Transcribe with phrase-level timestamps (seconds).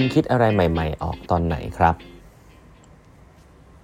[0.00, 1.94] คุณคิดอะไรใหม่ ๆ ออกตอนไหนครับ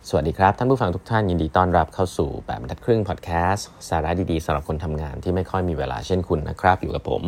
[0.08, 7.22] สวัสดีครับ ท่านผู้ฟังทุกท่านยินดีต้อนรับเข้าสู่แปดบรรทัดครึ่งพอดแคสต์สาระดีๆสำหรับคนทำงานที่ไม่ค่อยมีเวลาเช่นคุณนะครับ อยู่กับผม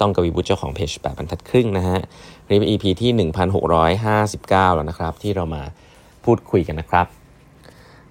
[0.00, 2.00] ต้องกวีวุฒิเจ้าของเพจแปดบรรทัดครึ่งนะฮะ
[2.48, 5.62] นี่เป็น EP ที่ 1659 แล้วนะครับ ที่เรามา
[6.24, 7.06] พูดคุยกันนะครับ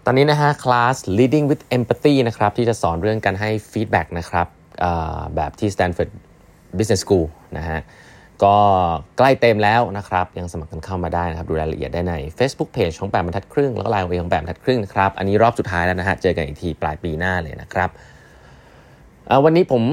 [0.05, 4.47] ตอนนี้นะฮะ class leading with empathy นะครับที่จะสอนเรื่องการให้ feedback นะครับ
[5.35, 6.09] แบบที่ Stanford
[6.77, 7.25] Business School
[7.57, 7.79] นะฮะ
[8.43, 8.57] ก็
[9.17, 17.89] ใกล้เต็มแล้วนะครับ ยังสมัครกันเข้ามาได้นะครับ ดูรายละเอียดได้ใน Facebook Page ของแปดบรรทัดครึ่ง แล้วก็ไลน์ของแปดบรรทัดครึ่งนะครับ อันนี้รอบสุดท้ายแล้วนะฮะ เจอกันอีกทีปลายปีหน้าเลยนะครับ
[19.43, 19.83] วันนี้ผม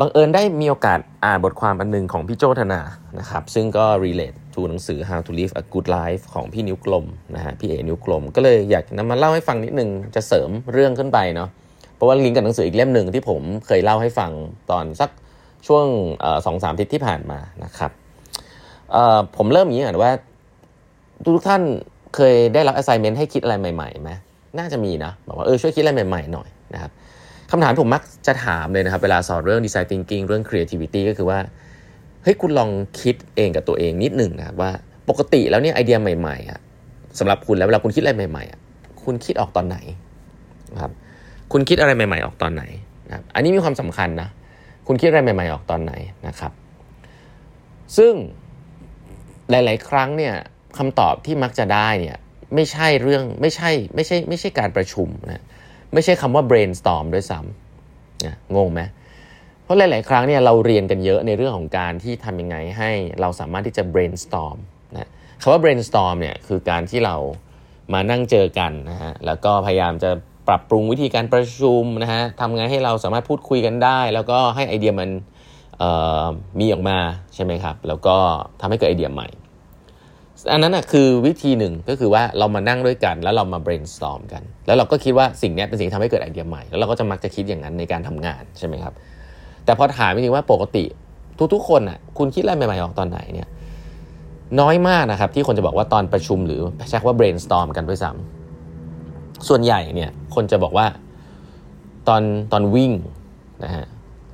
[0.00, 2.80] บังเอิญได้มีโอกาสอ่านบทความอันหนึ่งของพี่โจธนา
[3.18, 11.48] นะครับ ซึ่งก็ relate to หนังสือ How to Live a Good Life ของพี่นิ้วกลมนะฮะพี่เอนิ้วกลม ก็เลยอยากนำมาเล่าให้ฟังนิดนึงจะเสริมเรื่องขึ้นไปเนาะ
[11.94, 14.30] เพราะว่าลิงก์กับหนังสืออีกเล่มหนึ่งที่ผมเคยเล่าให้ฟัง
[14.70, 15.10] ตอนสัก
[15.66, 15.86] ช่วง
[16.46, 17.90] สองสามทิศที่ผ่านมานะครับ
[19.36, 20.12] ผมเริ่มอย่างนี้ก่อนว่า
[21.24, 21.62] ทุกท่าน
[22.14, 24.10] เคยได้รับ assignment ให้คิดอะไรใหม่ๆไหม
[24.58, 26.90] น่าจะมีนะบอกว่าเออช่วยคิดอะไรใหม่ๆหน่อยนะครับ
[27.50, 31.38] คำถามผมมักจะถามเลยนะครับ เวลาสอนเรื่อง design thinking เรื่อง creativity ก็คือว่า
[32.22, 34.70] เฮ้ยคุณลองคิดเองกับตัวเองนิดหนึ่งนะครับว่า
[35.08, 36.58] ปกติแล้วเนี่ยไอเดียใหม่ๆอะ
[37.18, 38.58] สำหรับคุณแล้วเวลาคุณคิดอะไรใหม่ๆอะ
[39.04, 39.78] คุณคิดออกตอนไหน
[40.74, 40.92] นะครับ
[41.52, 42.62] คุณคิดอะไรใหม่ ๆ ออกตอนไหน
[43.08, 44.28] นะครับอันนี้มีความสำคัญนะ
[44.90, 45.92] คุณคิดอะไรใหม่ ๆ ออกตอนไหน
[46.26, 46.52] นะครับ
[47.96, 48.12] ซึ่ง
[49.50, 50.34] หลาย ๆ ครั้งเนี่ย
[50.78, 52.16] คำตอบที่มักจะได้เนี่ย
[52.54, 55.44] ไม่ใช่เรื่องไม่ใช่ไม่ใช่ไม่ใช่การประชุมนะ
[55.94, 58.80] ไม่ใช่คำว่า brainstorm ด้วยซ้ำนะงงไหม
[59.62, 64.58] เพราะหลาย ๆ ครั้งเนี่ยเราเรียนกันเยอะในเรื่องของการที่ทำยังไงให้เราสามารถที่จะ brainstorm
[64.96, 65.08] นะ
[65.42, 67.16] คำว่า brainstorm เนี่ยคือการที่เรา
[67.92, 70.10] มานั่งเจอกันนะฮะแล้วก็พยายามจะ
[70.48, 75.10] ปรับปรุงวิธีการประชุมนะฮะทำไงให้เราสามารถพูดคุยกันได้ แล้วก็ให้ไอเดียมัน
[76.60, 76.98] มีออกมา
[77.34, 78.16] ใช่ไหมครับ แล้วก็
[78.60, 79.28] ทำให้เกิดไอเดียใหม่
[80.52, 88.92] อันนั้นนะคือวิธีหนึ่งก็คือว่าเรามานั่งด้วยกัน แล้วเรามา brainstorm กัน แล้วเราก็คิดว่าสิ่งนี้เป็นสิ่งที่ทำให้เกิดไอเดียใหม่ แล้วเราก็จะมักจะคิดอย่างนั้นในการทำงานใช่ไหมครับ
[89.64, 90.84] แต่พอถามจริงว่าปกติ
[91.54, 93.48] ทุกๆคนอะคุณคิดอะไรใหม่ๆออกตอนไหนเนี่ย
[94.60, 98.37] น้อยมากนะครับที่คนจะบอกว่าตอนประชุมหรือใช้คำว่า brainstorm กันด้วยซ้ำ
[99.48, 100.86] ส่วนใหญ่เนี่ยคนจะบอกว่า
[102.08, 102.22] ตอน
[102.52, 102.92] ตอนวิ่ง
[103.64, 103.84] นะฮะ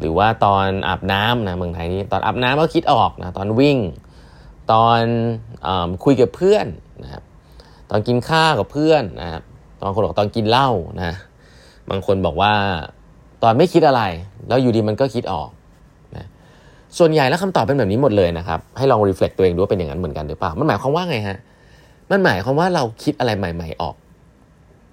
[0.00, 3.78] หรือว่าตอนอาบน้ำนะเมืองไทยนี้ตอนอาบน้ำก็คิดออกนะตอนวิ่ง
[4.72, 5.00] ตอน
[5.66, 5.68] อ
[6.04, 6.66] คุยกับเพื่อน
[7.02, 7.22] นะครับ
[7.90, 9.42] ตอนกินข้าวกับเพื่อนนะครับ
[9.80, 11.16] ตอนคนบอกตอนกินเหล้านะ
[11.90, 12.52] บางคนบอกว่า
[13.42, 14.02] ตอนไม่คิดอะไร
[14.48, 15.48] แล้วอยู่ดีมันก็คิดออก
[16.16, 16.26] นะ
[16.98, 21.38] ส่วนใหญ่แล้วคำตอบเป็นแบบนี้หมดเลยนะครับ ให้ลอง reflect ตัวเองดูว่าเป็นอย่างนั้นเหมือนกันหรือเปล่ามันหมายความว่าไงฮะ
[22.10, 23.94] มันหมายความว่าเราคิดอะไรใหม่ ๆ ออก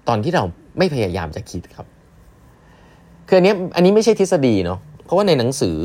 [0.08, 0.44] ตอนที่เรา
[0.78, 1.86] ไม่พยายามจะคิดครับ
[3.28, 5.76] คืออันนี้อันนี้ไม่ใช่ทฤษฎีเนาะเพราะว่าในหนังสือ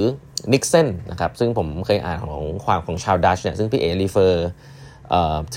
[0.53, 4.47] Niksen นะครับซึ่งผมเคยอ่านของความของชาวดัตช์เนี่ยซึ่งพี่เอรีเฟอร์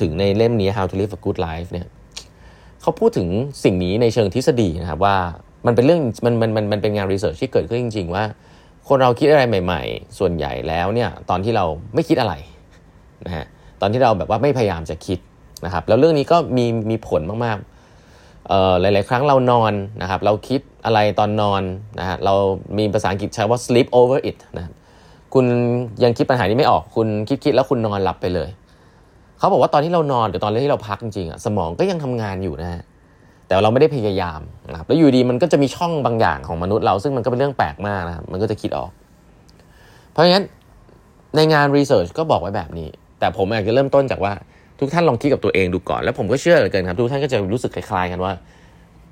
[0.01, 1.87] ถึงในเล่มนี้ How to Live a Good Life เนี่ย
[2.83, 3.29] เขาพูดถึง
[3.65, 5.17] สิ่งนี้ในเชิงทฤษฎีนะครับว่า
[5.67, 8.25] มันเป็นเรื่องมันมันมันมันเป็นงานรีเสิร์ชที่เกิดขึ้นจริง ๆ ว่า
[8.89, 12.35] คนเราคิดอะไรใหม่ ๆ ส่วนใหญ่แล้วเนี่ยตอนที่เราไม่คิดอะไร
[13.27, 13.47] นะฮะ
[13.81, 15.19] ตอนที่เราแบบว่าไม่พยายามจะคิด
[15.65, 17.59] นะครับแล้วเรื่องนี้ก็มีมีผลมาก
[18.81, 21.63] หลาย ๆ ครั้งเรานอนนะครับเราคิดอะไรตอนนอน
[21.99, 22.35] นะฮะเรา
[22.79, 24.75] มีภาษาอังกฤษใช้ว่า sleep over it นะครับ
[25.35, 25.45] คุณ
[26.05, 28.49] ยังคิดปัญหานี้ไม่ออกคุณคิดคิดแล้วคุณนอนหลับไปเลย
[29.39, 32.83] เขาบอกว่าตอนที่เรานอนหรือตอนที่เราพักจริงๆอะสมองก็ยังทำงานอยู่นะฮะ
[33.47, 34.41] แต่เราไม่ได้พยายาม
[34.71, 38.91] นะครับแล้วอยู่ดีมันก็จะมีช่องบางอย่างของมนุษย์เราซึ่งมันก็เป็นเรื่องแปลกมากนะครับมันก็จะคิดออก
[40.13, 40.45] เพราะงั้น
[41.37, 44.33] ในงานรีเสิร์ชก็บอกไว้แบบนี้ แต่ผมอยากจะเริ่มต้นจากว่า
[44.81, 48.33] ทุกท่านลองคิดกับตัวเองดูก่อน แล้วผมก็เชื่อเหลือเกินครับ ทุกท่านก็จะรู้สึกคล้ายๆกันว่า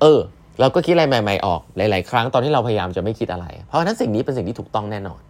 [0.01, 0.19] เออ
[0.59, 5.21] เราก็คิดอะไรใหม่ ๆ ออกหลาย ๆ ครั้งตอนที่เราพยายามจะไม่คิดอะไร เพราะฉะนั้นสิ่งนี้เป็นสิ่งที่ถูกต้องแน่นอน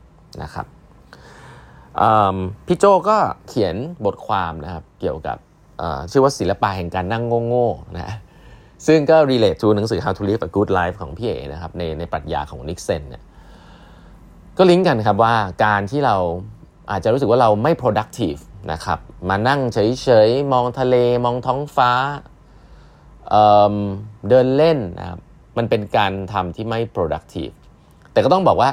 [0.43, 0.65] นะครับ
[2.67, 3.17] พี่โจก็
[3.47, 5.37] เขียนบทความนะครับ เกี่ยวกับ
[6.11, 8.15] ชื่อว่าศิลปะแห่งการนั่งโง่ๆนะ
[8.87, 13.23] ซึ่งก็ relate to หนังสือ How to Live a Good Life ของพี่เอนะครับในในปรัชญาของนิกเซนเนี่ย
[14.57, 15.35] ก็ลิงก์กันครับว่า
[15.65, 16.15] การที่เรา
[16.91, 18.39] อาจจะรู้สึกว่าเราไม่ productive
[18.71, 20.95] นะครับ มานั่งเฉยๆ มองทะเล
[21.25, 21.91] มองท้องฟ้า
[23.29, 25.19] เเดินเล่นนะครับ
[25.57, 27.53] มันเป็นการทำที่ไม่ productive
[28.11, 28.69] แต่ก็ต้องบอกว่า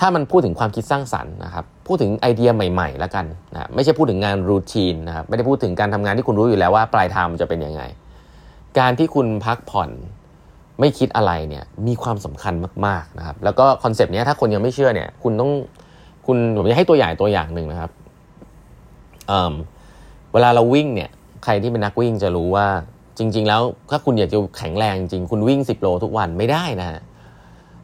[0.00, 7.82] ถ้ามันพูดถึงความคิดสร้างสรรค์นะครับ พูดถึงไอเดียใหม่ๆ แล้วกันนะไม่ใช่พูดถึงงานรูทีนนะครับ ไม่ได้พูดถึงการทำงานที่คุณรู้อยู่แล้วว่าปลายทางมันจะเป็นยังไง
[8.78, 9.90] การที่คุณพักผ่อน
[10.80, 12.54] ไม่คิดอะไรเนี่ยมีความสำคัญ
[12.86, 15.50] มากๆนะครับ แล้วก็คอนเซปต์นี้ถ้าคนยังไม่เชื่อเนี่ย คุณต้อง
[16.26, 17.90] คุณผมจะให้ตัวอย่างตัวอย่างหนึ่งนะครับ
[20.32, 21.10] เวลาเราวิ่งเนี่ย
[21.44, 22.66] ใครที่เป็นนักวิ่งจะรู้ว่า
[23.18, 27.00] จริง ๆ แล้วถ้าคุณอยากจะแข็งแรงจริงคุณวิ่ง 10 โลทุกวันไม่ได้นะฮะ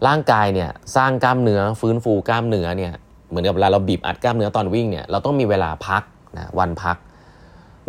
[0.06, 2.92] ร่างกายเนี่ยสร้างกล้ามเนื้อฟื้นฟูกล้ามเนื้อเนี่ย
[3.28, 6.02] เหมือนกับเวลาเราบีบอัดกล้ามเนื้อตอนวิ่งเนี่ยเราต้องมีเวลาพัก
[6.38, 6.96] นะวันพัก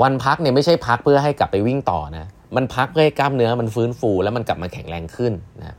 [0.01, 2.25] วันพักเนี่ยไม่ใช่พักเพื่อให้กลับไปวิ่งต่อนะ
[2.55, 5.75] มันพักเพื่อให้กล้ามเนื้อมันฟื้นฟู แล้วมันกลับมาแข็งแรงขึ้นนะ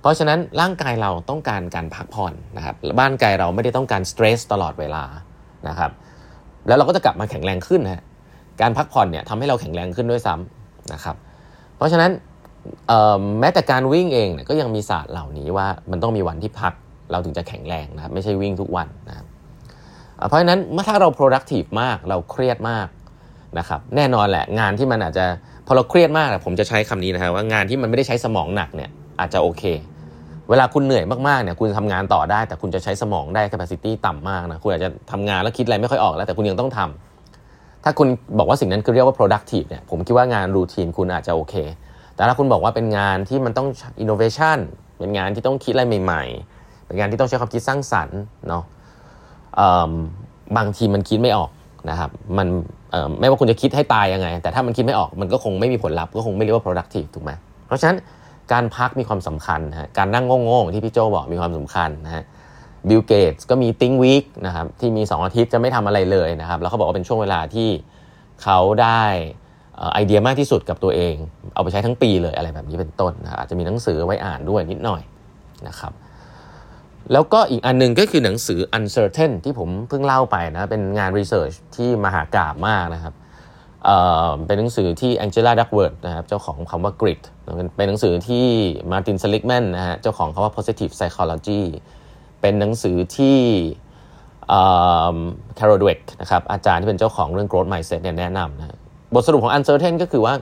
[0.00, 5.04] เพราะฉะนั้นร่างกายเราต้องการการพักผ่อนนะครับบ้านกายเราไม่ได้ต้องการสเตรสตลอดเวลา
[5.68, 5.90] นะครับ
[6.66, 8.02] แล้วเราก็จะกลับมาแข็งแรงขึ้นนะ
[8.60, 11.16] การพักผ่อนเนี่ยทำให้เราแข็งแรงขึ้นด้วยซ้ำนะครับ
[11.76, 12.10] เพราะฉะนั้น
[13.40, 16.72] แม้แต่การวิ่งเองเนี่ยก็ยังมีศาสตร์เหล่านี้ว่ามันต้องมีวันที่พัก
[17.10, 19.26] เราถึงจะแข็งแรงนะครับไม่ใช่วิ่งทุกวันนะครับ
[20.28, 22.88] เพราะฉะนั้นเมื่อถ้าเรา productive มากเราเครียดมาก
[23.58, 25.24] นะครับแน่นอนแหละงานที่มันอาจจะ
[25.66, 29.62] พอเราเครียดมากผมจะใช้คำนี้นะครับว่างานที่มันไม่ได้ใช้สมองหนักเนี่ยอาจจะโอเค
[30.50, 38.08] เวลาคุณเหนื่อยมากๆเนี่ยคุณทำงานต่อได้ แต่คุณจะใช้สมองได้ capacity ต่ำมากนะคุณอาจจะทำงานแล้วคิดอะไรไม่ค่อยออกแล้วแต่คุณยังต้องทำถ้าคุณ
[38.38, 41.54] บอกว่าสิ่งนั้นคือเรียกว่า productive เนี่ยผมคิดว่างานรูทีนคุณอาจจะโอเค
[42.14, 43.68] แต่ถ้าคุณบอกว่าเป็นงานที่มันต้อง
[44.02, 44.58] innovation
[44.98, 46.24] เป็นงานที่ต้องคิดอะไรใหม่
[46.56, 48.18] ๆ เป็นงานที่ต้องใช้ความคิดสร้างสรรค์
[48.48, 48.64] เนาะ
[50.56, 51.50] บางทีมันคิดไม่ออก
[51.90, 52.46] นะครับมัน
[53.20, 57.30] ไม่ว่าคุณจะคิดให้ตายยังไง แต่ถ้ามันคิดไม่ออกมันก็คงไม่มีผลลัพธ์ก็คงไม่เรียกว่า productive ถูกไหม
[57.66, 57.96] เพราะฉะนั้น
[58.52, 62.24] การพักมีความสำคัญนะการนั่งโง่ๆที่พี่โจบอกมีความสำคัญนะฮะ
[62.88, 67.68] Bill Gates ก็มี Think Week นะครับที่มี 2 อาทิตย์จะไม่ทำอะไรเลยนะครับ แล้วเขาบอกว่าเป็นช่วงเวลาที่
[68.42, 69.02] เขาได้
[69.94, 71.14] ไอเดียมากที่สุดกับตัวเอง
[71.54, 75.02] เอาไปใช้ทั้งปีเลยอะไรแบบนี้เป็นต้นนะอาจจะมีหนังสือไว้อ่านด้วยนิดหน่อย
[75.68, 75.92] นะครับ
[77.12, 83.14] แล้วก็อีกอันนึงก็คือหนังสือ Uncertain ที่ผมเพิ่งเล่าไปนะ เป็นงาน research ที่มหากาพย์มากนะครับ
[84.46, 87.22] เป็นหนังสือที่ Angela Duckworth นะครับเจ้าของคำว่า grit
[87.76, 88.46] เป็นหนังสือที่
[88.92, 91.62] Martin Seligman นะฮะเจ้าของคำว่า positive psychology
[92.40, 93.38] เป็นหนังสือที่
[95.58, 98.76] Carol Dweck นะครับอาจารย์ที่เป็นเจ้าของเรื่อง growth mindset เนี่ยแนะนำนะ
[99.14, 100.34] บทสรุปของ uncertain ก็คือว่า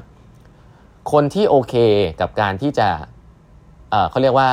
[1.13, 1.75] คนที่โอเค
[2.21, 2.89] กับการที่จะ
[4.11, 4.51] เขาเรียกว่า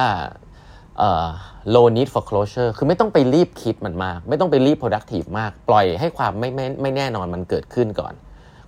[1.74, 8.14] low need for closure คือไม่ต้องไปรีบคิดมันมาก ไม่ต้องไปรีบ productive มาก ปล่อยให้ความไม่ไม่ไม่แน่นอนมันเกิดขึ้นก่อน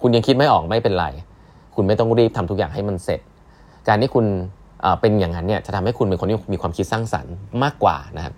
[0.01, 1.06] คุณยังคิดไม่ออกไม่เป็นไร
[1.75, 3.19] คุณไม่ต้องรีบทำทุกอย่างให้มันเสร็จ
[3.88, 4.25] การที่คุณ
[5.01, 8.34] เป็นอย่างนั้นเนี่ยจะทำให้คุณเป็นคนที่มีความคิดสร้างสรรค์มากกว่านะครับ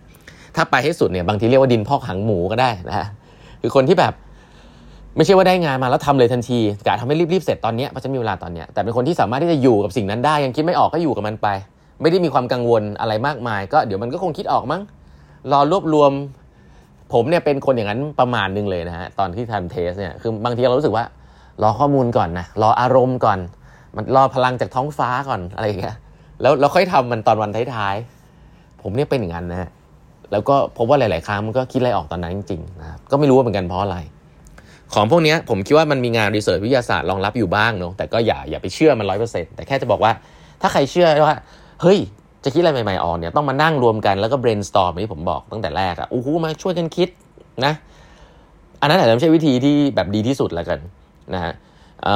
[0.56, 3.08] ถ้าไปให้สุดเนี่ยบางทีเรียกว่าดินพอกหางหมูก็ได้นะฮะ
[3.62, 4.14] คือคนที่แบบ
[5.16, 11.48] ไม่ใช่ว่าได้งานมาแล้วทำเลยทันทีกะทำให้รีบๆเสร็จตอนนี้เพราะจะมีเวลาตอนนี้แต่เป็นคนที่สามารถที่จะอยู่กับสิ่งนั้นได้ ยังคิดไม่ออกก็อยู่กับมันไป
[12.02, 14.82] ไม่ได้มีความกังวลอะไรมากมาย ก็เดี๋ยวมันก็คงคิดออกมั้ง
[15.52, 16.12] รอรวบรวม
[17.14, 21.06] ผมเนี่ยเป็นคนอย่างนั้นประมาณนึงเลยนะฮะตอนที่ทำเทสเนี่ยคือบางทีเรารู้สึกว่า
[21.62, 23.40] รอข้อมูลก่อนนะรออารมณ์ก่อน
[23.96, 25.96] มันรอพลังจากท้องฟ้าก่อนอะไรอย่างเงี้ย
[26.42, 29.70] แล้วเราค่อยทำมันตอนวันท้ายๆ ผมเนี่ยเป็นอย่างนั้นนะฮะ
[30.32, 33.98] แล้วก็พบว่าหลาย ๆ ครั้งมันก็คิดอะไรออกตอนนั้นจริงๆนะครับก็ไม่รู้ว่าเหมือนกันเพราะอะไร
[34.94, 40.12] ของพวกนี้ผมคิดว่ามันมีงานรีเสิร์ชวิทยาศาสตร์รองรับอยู่บ้างเนาะแต่ก็อย่าอย่าไปเชื่อมันร้อยเปอร์เซ็นต์แต่แค่จะบอกว่า
[40.62, 41.36] ถ้าใครเชื่อว่า
[41.82, 42.00] เฮ้ย
[42.44, 47.10] จะคิดอะไรใหม่ ๆ ออกเนี่ยต้องมานั่งรวมกันแล้วก็ brainstorm ที่ผมบอกตั้งแต่แรกอะโอ้โหมาช่วยกันคิด
[47.66, 47.74] นะ
[48.82, 50.80] อันนั้นอาจจะไม่ใช่วิธีที่แบบดีที่สุดละกัน
[51.36, 51.54] นะฮะ
[52.04, 52.08] เ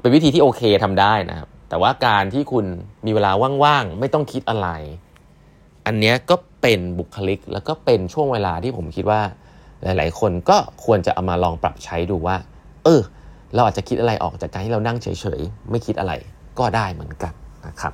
[0.00, 2.64] เป็นวิธีที่โอเคทำได้นะครับ แต่ว่าการที่คุณ
[3.06, 3.32] มีเวลา
[3.64, 4.68] ว่างๆ ไม่ต้องคิดอะไร
[5.86, 9.20] อันนี้ก็เป็นบุคลิกแล้วก็เป็นช่วงเวลาที่ผมคิดว่า
[9.84, 12.36] หลายๆ คนก็ควรจะเอามาลองปรับใช้ดูว่า
[12.84, 13.00] เออ
[13.54, 16.12] เราอาจจะคิดอะไรออกจากการที่เรานั่งเฉยๆ ไม่คิดอะไร
[16.58, 17.32] ก็ได้เหมือนกัน
[17.66, 17.92] นะครับ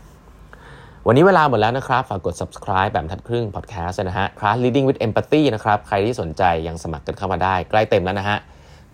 [1.07, 8.39] วันนี้เวลาหมดแล้วนะครับ ฝากกด subscribe แบบทัดครึ่ง podcast นะฮะ class leading with empathy นะครับ ใครที่สนใจยังสมัครกันเข้ามาได้ ใกล้เต็มแล้วนะฮะ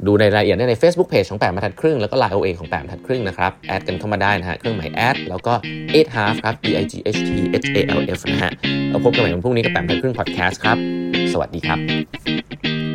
[0.06, 5.52] ดูในรายละเอียดได้ใน Facebook Page ของแปมบรรทัดครึ่งแล้วก็ Line OA ของแปมบรรทัดครึ่งนะครับแอดกันเข้ามาได้นะฮะเครื่องหมายแอดแล้วก็
[5.94, 8.52] eight half ครับ e i g h t h a l f นะฮะ
[8.90, 10.78] เราพบกันใหม่วันพรุ่งนี้กับแปมบรรทัดครึ่งพอดแคสต์ครับ
[11.32, 12.91] สวัสดีครับ